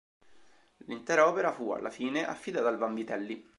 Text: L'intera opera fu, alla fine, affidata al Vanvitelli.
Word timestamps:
L'intera 0.87 1.27
opera 1.27 1.51
fu, 1.51 1.69
alla 1.73 1.91
fine, 1.91 2.25
affidata 2.25 2.67
al 2.69 2.79
Vanvitelli. 2.79 3.47